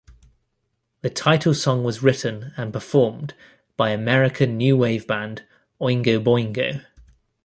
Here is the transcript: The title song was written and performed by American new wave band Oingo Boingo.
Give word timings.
The 1.01 1.11
title 1.11 1.53
song 1.53 1.83
was 1.83 2.01
written 2.01 2.53
and 2.57 2.73
performed 2.73 3.35
by 3.77 3.91
American 3.91 4.57
new 4.57 4.75
wave 4.75 5.05
band 5.05 5.43
Oingo 5.79 6.19
Boingo. 6.19 6.83